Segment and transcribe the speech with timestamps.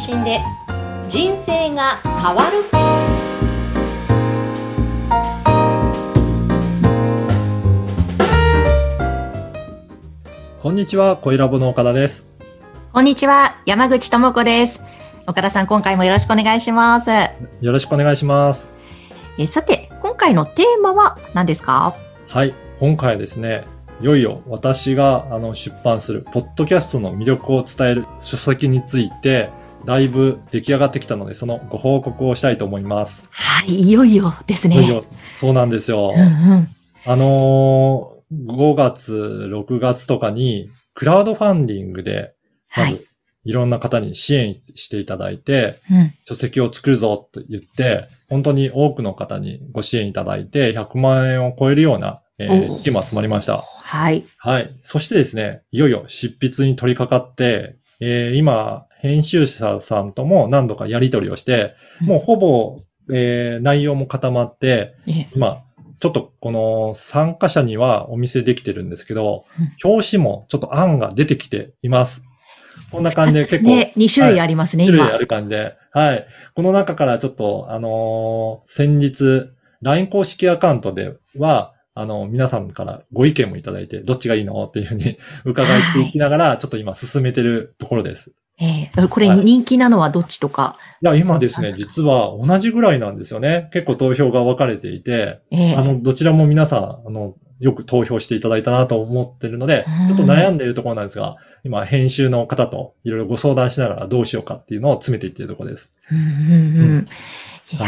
[0.00, 0.40] 信で
[1.08, 2.64] 人生が変わる
[10.58, 12.26] こんにちは、小ラボの岡田です。
[12.94, 14.80] こんにちは、山口智子です。
[15.26, 17.10] 岡田さん、今回もよろしくお願いします。
[17.60, 18.72] よろしくお願いします。
[19.36, 21.94] えさて、今回のテーマは何ですか？
[22.26, 23.66] はい、今回はですね、
[24.00, 29.50] いよいよ私があの出版する、ポッドキャストの魅力を伝える書籍について、
[29.84, 33.28] だいぶ出来上がってきたので、そのご報告をしたいと思います。
[33.30, 34.76] はい、いよいよですね。
[34.76, 36.12] いよいよそうなんですよ。
[36.14, 36.24] うんう
[36.56, 36.68] ん。
[37.06, 42.32] あのー5月、6月とかに、クラウドファンディングで、
[42.76, 43.06] まはいず、
[43.44, 46.14] いろんな方に支援していただいて、うん。
[46.26, 53.58] 書籍を作るぞと言って、本当に多くの方にご支援いただいて、100万円を超えるような、えーお資金も集まりました。
[53.62, 54.24] はい。
[54.38, 54.70] はい。
[54.82, 62.80] そしてですね、いよいよ執筆に取り掛かって、えー今、編集者さんとも何度かやり取りをして、うんもうほぼ、
[63.12, 65.62] えー内容も固まって、え今、
[66.00, 69.44] ちょっとこの参加者にはお見せできてるんですけど、
[69.84, 72.24] 表紙もちょっと案が出てきています。
[72.90, 75.18] こんな感じで結構、ね、2種類ありますね、今種類あ。
[75.18, 75.74] る感じで。
[75.92, 76.26] はい。
[76.54, 79.50] この中からちょっと、あのー先日、
[79.82, 84.64] LINE 公式アカウントでは、あの、皆さんからご意見もいただいて、どっちがいいの？
[84.64, 88.32] っていうふうに 伺っていきながら、ちょっと今進めてるところです。
[88.60, 90.76] えーこれはい人気なのはどっちとか？
[91.02, 93.70] いや、今ですね、実は同じぐらいなんですよね。
[93.72, 105.92] 結構投票が分かれていて、えーあの、どちらも皆さん、あの、よく投票していただいたなと思ってるのでうん、ちょっと悩んでいるところなんですが、今、編集の方といろいろご相談しながらどうしようかっていうのを詰めていっているところです。
[106.10, 107.06] うんうんうん。
[107.72, 107.86] いや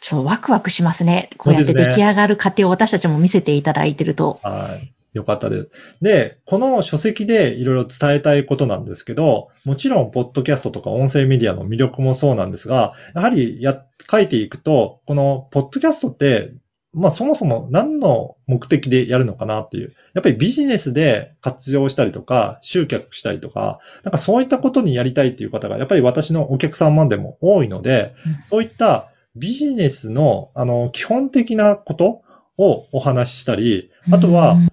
[0.00, 1.30] ちょっとワクワクしますね。
[1.38, 4.38] こうやって出来上がる過程を私たちも見せていただいてると。
[4.42, 4.92] はい。
[5.14, 5.70] よかったです。
[6.02, 16.52] で、この書籍でいろいろ伝えたいことなんですけど、もちろん、ポッドキャストとか音声メディアの魅力もそうなんですが、やはりや、書いていくと、この、ポッドキャストって、
[16.92, 19.94] まあそもそも何の目的でやるのかなっていう。
[20.14, 32.22] やっぱりビジネスで活用したりとか、集客したりとか、なんかそういったことにやりたいっていう方が、やっぱり私のお客様でも多いので、うんそういったビジネスの、あの、基本的なこと
[32.56, 34.68] をお話ししたり、あとは、うん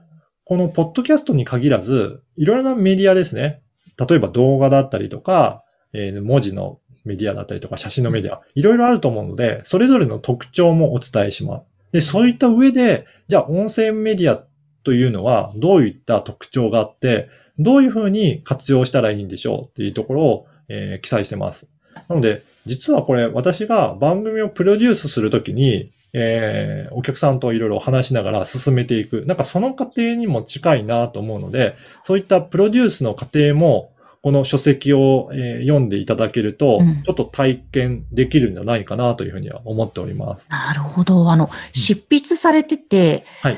[0.51, 3.61] このポッドキャストに限らず、いろいろなメディアですね。
[3.97, 5.63] 例えば動画だったりとか、
[5.93, 11.63] えー文字のメディアだったりとか、写真のメディア、いろいろあると思うので、それぞれの特徴もお伝えします。
[11.93, 14.43] で、そういった上で、じゃあ音声メディア
[14.83, 21.69] というのはどういった特徴があって、どういうふうに活用したらいいんでしょうっていうところを、えー記載してます。
[22.09, 29.23] なので、実はこれ私が番組をプロデュースするときに、えーお客さんといろいろ話しながら進めていく。
[29.27, 33.91] なんかその過程にも近いなと思うので、そういったプロデュースの過程も、
[34.23, 40.47] この書籍を、えー読んでいただけるとうん、ちょっと体験できるんじゃないかなというふうには思っております。
[40.49, 41.31] なるほど。
[41.31, 43.57] あの、執筆されてて、はい。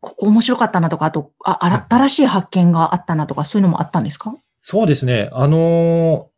[0.00, 4.34] ここ面白かったなとか、あと、あ、新しい発見があったなとか、そういうのもあったんですか？
[4.62, 5.28] そうですね。
[5.32, 6.30] あのー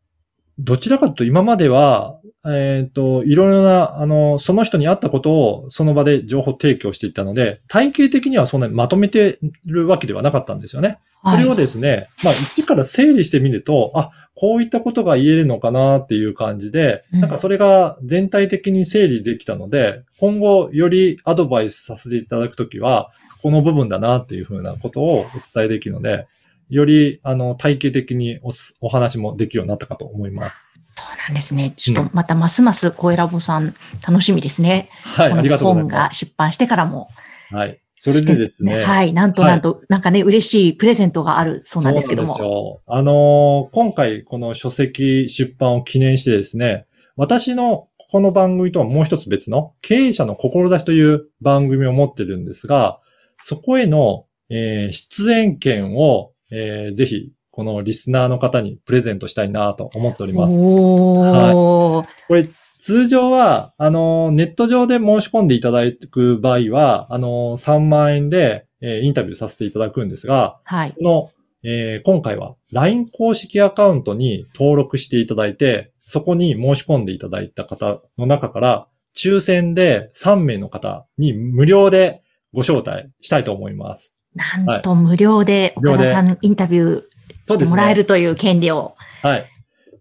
[0.59, 10.99] どちらかというと今までは、えっ、と、いろいろな、あの、その人に合ったことをその場で情報提供していったので、体系的にはそんなにまとめてるわけではなかったんですよね。
[11.25, 25.25] それをですね、まあ、一から整理してみると、あ、こういったことが言えるのかなっていう感じで、うんなんかそれが全体的に整理できたので、今後よりアドバイスさせていただくときは、この部分だなっていうふうなことをお
[25.55, 26.27] 伝えできるので、
[26.69, 30.65] より、あの、体系的におすお話もできるようになったかと思います。
[30.95, 31.73] そうなんですね。
[31.77, 33.75] ちょっとまたますます声ラボさん
[34.07, 34.89] 楽しみですね。
[35.03, 37.09] はい、ありがとうござい本まが出版してからも。
[37.51, 37.55] す。
[37.55, 37.81] はい。
[37.97, 38.83] それでですね。
[38.83, 39.13] はい。
[39.13, 42.37] なんとなんと、なんかね、嬉しいプレゼントがあるそうなんですけども。
[42.37, 42.83] そうですよ。
[42.87, 46.87] あのー今回この書籍出版を記念してですね、
[47.17, 52.99] 私のこの番組とはもう一つ別の経営者の志という番組を持ってるんですが、
[53.41, 60.57] そこへの、えー出演権を、えーぜひこのリスナーの方にプレゼントしたいなと思っております。
[60.57, 62.07] おー。
[62.27, 62.49] これ
[62.81, 70.93] 通常は、あの、ネット上で申し込んでいただく場合は、あの、3万円で、えーインタビューさせていただくんですが、はい。
[70.93, 71.31] この、
[71.63, 82.23] えー今回は LINE 公式アカウントに登録していただいて、そこに申し込んでいただいた方の中から、抽選で3名の方に無料で
[82.53, 84.13] ご招待したいと思います。
[84.35, 87.03] なんと無料で無料で岡田さんインタビュー
[87.47, 88.95] してもらえるという権利を。
[89.23, 89.47] はい。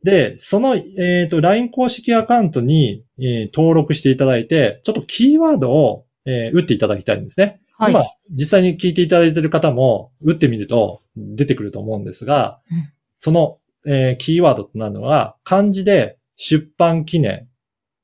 [0.03, 7.61] で、その、えっ、と、LINE 公式アカウントに、えー登録していただいて、ちょっとキーワードを、えー打っていただきたいんですね。
[7.77, 7.91] はい。
[7.91, 12.89] 今、実際に聞いていただいている方も、打ってみると出てくると思うんですが、うん
[13.23, 17.47] その、えーキーワードとなるのは、漢字で、出版記念。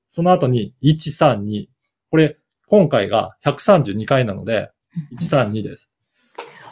[0.09, 1.67] その後に132。
[2.11, 2.37] これ、
[2.67, 4.69] 今回が132回なので、
[5.19, 5.91] 132です。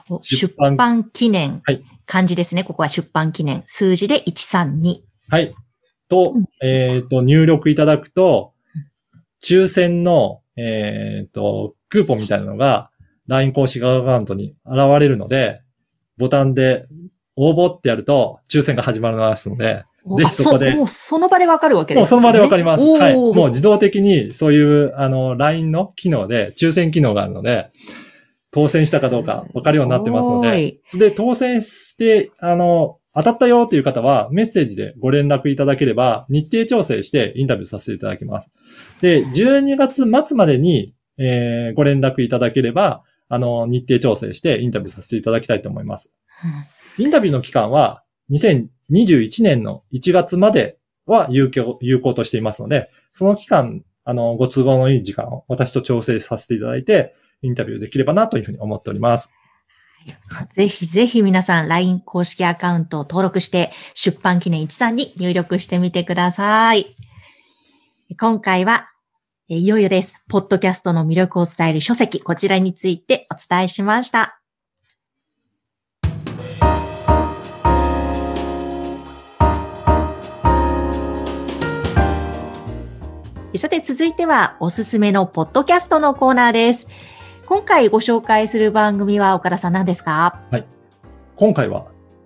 [0.09, 1.61] お出出版版記念。
[1.65, 2.63] はい漢字ですね。
[2.63, 3.63] ここは出版記念。
[3.65, 5.01] 数字で132。
[5.29, 5.53] はい。
[6.07, 8.53] とうん、えっ、と、入力いただくと、
[9.43, 12.91] 抽選の、えっ、と、クーポンみたいなのが、
[13.27, 15.61] LINE 公式アカウントに現れるので、
[16.17, 16.85] ボタンで
[17.35, 22.01] 応募ってやると、抽選が始まりますので、おぜひそこであもうその場でわかるわけですね。
[22.01, 22.83] もうその場でわかります。
[22.83, 23.15] はい。
[23.15, 27.71] もう自動的にそういう、あの、LINE の機能で、抽選機能があるので、
[28.55, 38.49] 当選したかどうかわかるようになってますので、で、当選して、あの、当たったよっていう方は、メッセージでご連絡いただければ、日程調整してインタビューさせていただきます。
[39.01, 46.09] で、12月末までに、えーご連絡いただければ、あの、日程調整してインタビューさせていただきたいと思います。
[46.97, 59.31] インタビューの期間は、2021年の1月までは有効、有効としていますので、その期間、あの、ご都合のいい時間を私と調整させていただいて、インタビューできればなというふうに思っております。
[60.53, 66.95] ぜひぜひ皆さん LINE 公式アカウントを登録して出版記念13に入力してみてください。
[68.19, 68.89] 今回は、
[69.47, 70.13] いよいよです。
[70.29, 74.39] ポッドキャストの魅力を伝える書籍、こちらについてお伝えしました。
[83.57, 86.87] さて続いてはおすすめのポッドキャストのコーナーです。
[87.47, 90.41] 今回ご紹介する番組は岡田さん何ですか？
[91.35, 91.85] 今回は、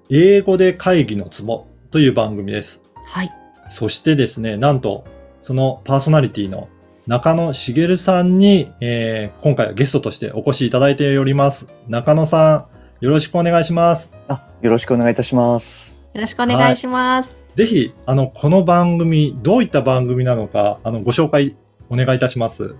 [0.09, 2.81] 英語で会議のツボという番組です。
[3.05, 3.31] はい。
[3.67, 5.03] そしてですね、なんと、
[5.41, 6.69] そのパーソナリティの
[7.05, 11.67] 中野茂さんに、えー今回はゲストとしてお越しいただいております。
[11.89, 12.67] 中野さ
[13.01, 14.13] ん、よろしくお願いします。
[14.29, 15.95] あ、よろしくお願いいたします。
[16.13, 17.35] よろしくお願いします。
[17.55, 21.57] ぜひ、あの、この番組、どういった番組なのか、あの、ご紹介
[21.89, 22.75] お願いいたします。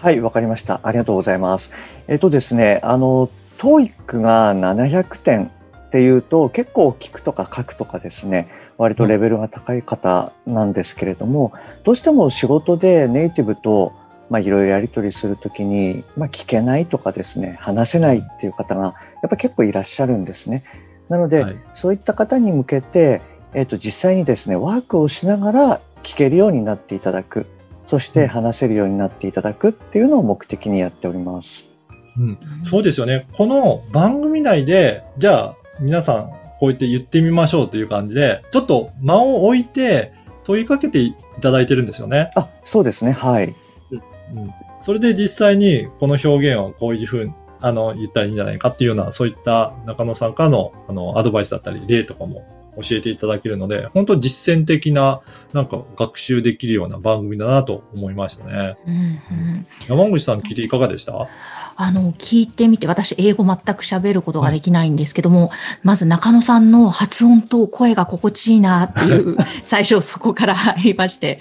[0.00, 0.80] はい、わかりました。
[0.82, 1.72] ありがとうございます。
[2.08, 5.50] えっとですね、あの、TOEIC が700点
[5.88, 8.48] っていうと、結構聞くとか書くとかですね、
[8.78, 11.52] 割とレベルが高い方なんですけれども、
[11.84, 13.92] どうしても仕事でネイティブと、
[14.30, 20.64] まあ、いろいろやり取りするときに、まあ、聞けないとかですね、話せないっていう方が、やっぱ結構いらっしゃるんですね。
[21.10, 23.20] なので、はいそういった方に向けて、
[23.52, 27.44] えっ、と、実際にですね、ワークをしながら聞けるようになっていただく。
[27.90, 31.68] そして話せるようになっていただくっていうのを目的にやっております。
[32.16, 32.38] うん。
[32.62, 33.26] そうですよね。
[33.32, 36.28] この番組内で、じゃあ、皆さん、
[36.60, 40.12] こう言って言ってみましょうという感じで、ちょっと間を置いて
[40.44, 42.30] 問いかけていただいてるんですよね。
[42.36, 43.10] あ、そうですね。
[43.10, 43.46] はい。
[43.46, 44.50] うん。
[44.80, 52.44] それで実際にこの表現をこういうふうに、あの、言ったらいいんじゃないかっていうような、そういった中野さんからの、あの、アドバイスだったり、例とかも
[52.82, 55.20] 教えていただけるので、本当実践的な、
[55.52, 58.76] なんか学習できるような番組だなと思いましたね。
[58.86, 61.28] うんうん山口さん聞いていかがでした？
[61.76, 65.50] あの、聞いてみて、私、英語全く喋ることができないんですけども、
[65.82, 71.40] まず中野さんの発音と声が心地いいなっていう、 最初そこから入りまして、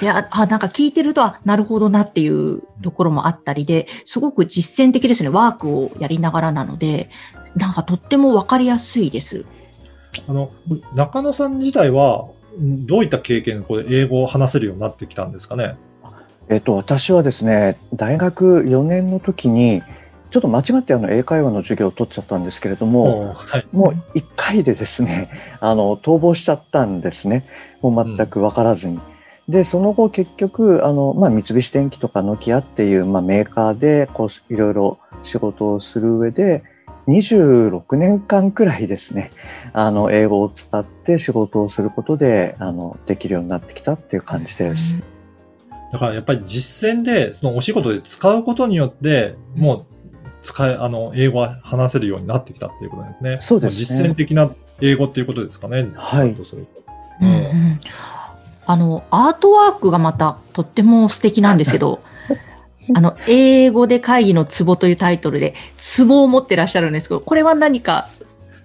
[0.00, 5.30] で、あ、あなんか聞いてると、あなるほどなっていうところもあったりで、すごく実践的ですね。
[5.30, 7.08] ワークをやりながらなので、
[7.56, 9.44] なんかとってもわかりやすいです。
[10.30, 10.52] あの、
[10.94, 15.74] 中野さん自体は、んどういった経験で英語を話せるようになってきたんですかね？
[16.48, 19.82] えっ、と、私はですね、大学4年の時に、
[20.30, 23.66] ちょっと間違ってあの英会話の授業を取っちゃったんですけれども、うはい。
[23.72, 27.44] もう1回でですね、 あの、逃亡しちゃったんですね。
[27.82, 29.00] もう全く分からずに。
[29.48, 36.62] で、その後結局、あの、まあ、三菱電機とかノキアっていう、まあ、メーカーで、こう、いろいろ仕事をする上で、
[37.08, 39.30] 26年間くらいですね、
[39.72, 45.00] あの、英語を使って仕事をすることで、あの、できるようになってきたっていう感じです。
[45.92, 49.84] だからやっぱり実践で、そのお仕事で使うことによって、もう
[50.42, 53.38] 使え、あの、英語は話せるようになってきたっていうことですね。
[53.40, 55.88] そうですね実践的な英語っていうことですかね。
[55.94, 57.80] はいうんうん
[58.66, 62.00] あの、アートワークがまたとっても素敵なんですけど、
[62.94, 68.08] あの、英語で会議のツボというタイトルで、ツボを持ってらっしゃるんですけど、これは何か、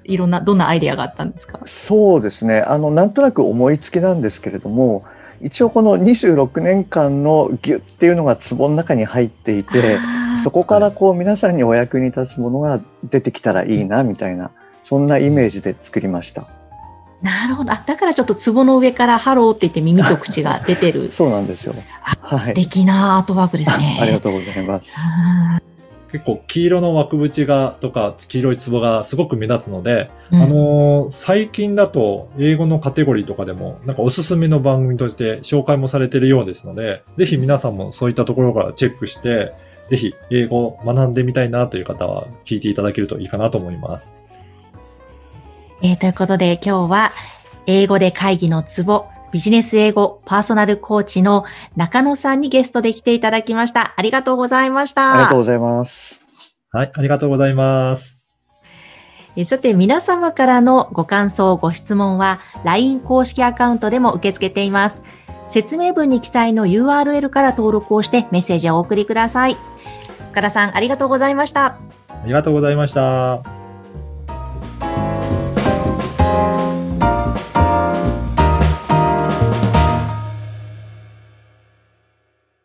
[0.04, 1.60] いろんな、どんなアイデアがあったんですか？
[1.66, 2.62] そうですね。
[2.62, 5.04] あの、なんとなく思いつきなんですけれども、
[5.42, 9.98] 一応この26年間のギュッっていうのが壺の中に入っていて、
[10.44, 14.52] そこからこう皆さんにお役に立つものが出てきたらいいなみたいな、
[14.84, 16.48] そんなイメージで作りました。
[17.22, 17.72] なるほど。
[17.72, 21.10] あだからちょっとツボの上からハローって言って耳と口が出てる。
[21.14, 21.74] そうなんですよ。
[22.04, 23.98] あはい素敵なアートワークですね。
[24.02, 24.98] ありがとうございます。
[25.00, 25.60] あ
[26.12, 39.54] 結構黄色の枠縁がとか黄色いツボがすごく目立つので、うんあのー最近だと英語のカテゴリーとかでもなんかおすすめの番組として紹介もされているようですので、ぜひ皆さんもそういったところからチェックして、
[39.90, 44.14] ぜひ英語を学んでみたいなという方は聞いていただけるといいかなと思います。
[45.86, 47.12] えーということで今日は
[47.68, 53.94] 英語で会議のツボ、ビジネス英語パーソナルコーチの中野さんにゲストで来ていただきました。
[53.96, 55.14] ありがとうございました。
[55.14, 56.26] ありがとうございます。
[56.72, 58.24] はい、ありがとうございます。
[59.36, 65.04] えーさて皆様からのご感想、ご質問は LINE 公式アカウントでも受け付けています。
[65.48, 69.58] 説明文に記載の URL から登録をしてメッセージをお送りください。
[70.32, 71.78] 岡田さん、ありがとうございました。
[72.10, 73.55] ありがとうございました。